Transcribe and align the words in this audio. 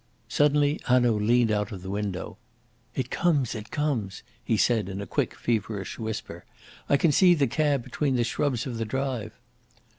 Suddenly 0.27 0.79
Hanaud 0.85 1.19
leaned 1.19 1.51
out 1.51 1.71
of 1.71 1.83
the 1.83 1.89
window. 1.91 2.39
"It 2.95 3.11
comes! 3.11 3.53
it 3.53 3.69
comes!" 3.69 4.23
he 4.43 4.57
said 4.57 4.89
in 4.89 4.99
a 4.99 5.05
quick, 5.05 5.35
feverish 5.35 5.99
whisper. 5.99 6.43
"I 6.89 6.97
can 6.97 7.11
see 7.11 7.35
the 7.35 7.45
cab 7.45 7.83
between 7.83 8.15
the 8.15 8.23
shrubs 8.23 8.65
of 8.65 8.79
the 8.79 8.85
drive." 8.85 9.33